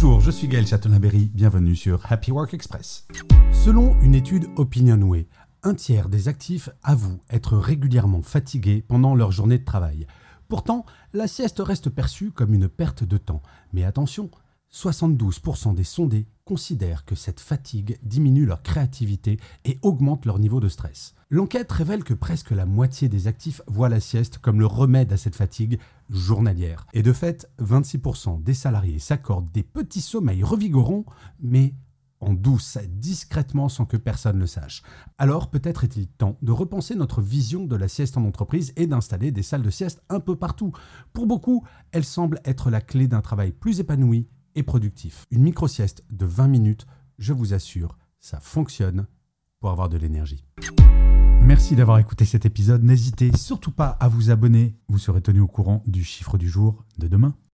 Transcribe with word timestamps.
Bonjour, 0.00 0.20
je 0.20 0.30
suis 0.30 0.46
Gaël 0.46 0.64
Chatonaberry, 0.64 1.28
bienvenue 1.34 1.74
sur 1.74 2.00
Happy 2.08 2.30
Work 2.30 2.54
Express. 2.54 3.08
Selon 3.50 4.00
une 4.00 4.14
étude 4.14 4.46
Opinionway, 4.54 5.26
un 5.64 5.74
tiers 5.74 6.08
des 6.08 6.28
actifs 6.28 6.70
avouent 6.84 7.18
être 7.30 7.56
régulièrement 7.56 8.22
fatigués 8.22 8.84
pendant 8.86 9.16
leur 9.16 9.32
journée 9.32 9.58
de 9.58 9.64
travail. 9.64 10.06
Pourtant, 10.46 10.86
la 11.14 11.26
sieste 11.26 11.58
reste 11.58 11.90
perçue 11.90 12.30
comme 12.30 12.54
une 12.54 12.68
perte 12.68 13.02
de 13.02 13.18
temps. 13.18 13.42
Mais 13.72 13.82
attention, 13.82 14.30
72% 14.72 15.74
des 15.74 15.84
sondés 15.84 16.26
considèrent 16.44 17.04
que 17.04 17.14
cette 17.14 17.40
fatigue 17.40 17.98
diminue 18.02 18.46
leur 18.46 18.62
créativité 18.62 19.38
et 19.64 19.78
augmente 19.82 20.24
leur 20.24 20.38
niveau 20.38 20.60
de 20.60 20.68
stress. 20.68 21.14
L'enquête 21.30 21.70
révèle 21.70 22.04
que 22.04 22.14
presque 22.14 22.50
la 22.50 22.64
moitié 22.64 23.08
des 23.08 23.26
actifs 23.26 23.60
voient 23.66 23.88
la 23.88 24.00
sieste 24.00 24.38
comme 24.38 24.60
le 24.60 24.66
remède 24.66 25.12
à 25.12 25.16
cette 25.16 25.36
fatigue 25.36 25.78
journalière. 26.10 26.86
Et 26.94 27.02
de 27.02 27.12
fait, 27.12 27.50
26% 27.60 28.42
des 28.42 28.54
salariés 28.54 28.98
s'accordent 28.98 29.52
des 29.52 29.62
petits 29.62 30.00
sommeils 30.00 30.42
revigorants, 30.42 31.04
mais 31.40 31.74
en 32.20 32.32
douce, 32.32 32.78
discrètement 32.88 33.68
sans 33.68 33.84
que 33.84 33.96
personne 33.96 34.38
ne 34.38 34.46
sache. 34.46 34.82
Alors 35.18 35.50
peut-être 35.50 35.84
est-il 35.84 36.08
temps 36.08 36.36
de 36.42 36.52
repenser 36.52 36.94
notre 36.94 37.20
vision 37.20 37.64
de 37.64 37.76
la 37.76 37.88
sieste 37.88 38.16
en 38.16 38.24
entreprise 38.24 38.72
et 38.76 38.86
d'installer 38.86 39.30
des 39.30 39.42
salles 39.42 39.62
de 39.62 39.70
sieste 39.70 40.02
un 40.08 40.20
peu 40.20 40.34
partout. 40.34 40.72
Pour 41.12 41.26
beaucoup, 41.26 41.64
elle 41.92 42.04
semble 42.04 42.40
être 42.44 42.70
la 42.70 42.80
clé 42.80 43.06
d'un 43.06 43.20
travail 43.20 43.52
plus 43.52 43.80
épanoui 43.80 44.28
productif. 44.62 45.26
Une 45.30 45.42
micro-sieste 45.42 46.04
de 46.10 46.26
20 46.26 46.48
minutes, 46.48 46.86
je 47.18 47.32
vous 47.32 47.54
assure, 47.54 47.98
ça 48.20 48.40
fonctionne 48.40 49.06
pour 49.60 49.70
avoir 49.70 49.88
de 49.88 49.96
l'énergie. 49.96 50.44
Merci 51.42 51.76
d'avoir 51.76 51.98
écouté 51.98 52.24
cet 52.24 52.44
épisode. 52.44 52.82
N'hésitez 52.82 53.34
surtout 53.36 53.72
pas 53.72 53.96
à 54.00 54.08
vous 54.08 54.30
abonner. 54.30 54.76
Vous 54.88 54.98
serez 54.98 55.22
tenu 55.22 55.40
au 55.40 55.46
courant 55.46 55.82
du 55.86 56.04
chiffre 56.04 56.36
du 56.36 56.48
jour 56.48 56.84
de 56.98 57.08
demain. 57.08 57.34